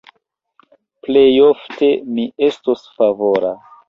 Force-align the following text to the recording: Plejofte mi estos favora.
Plejofte 1.07 1.89
mi 2.15 2.25
estos 2.47 2.87
favora. 2.95 3.53